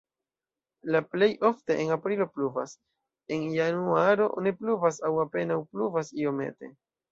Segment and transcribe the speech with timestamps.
[0.95, 2.73] La plej ofte en aprilo pluvas,
[3.37, 6.75] en januaro ne pluvas aŭ apenaŭ pluvas iomete.